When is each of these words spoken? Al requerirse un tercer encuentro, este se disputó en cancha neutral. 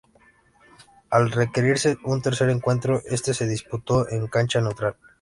Al 1.11 1.29
requerirse 1.29 1.95
un 2.05 2.23
tercer 2.23 2.49
encuentro, 2.49 3.03
este 3.05 3.35
se 3.35 3.45
disputó 3.47 4.09
en 4.09 4.25
cancha 4.25 4.59
neutral. 4.59 4.95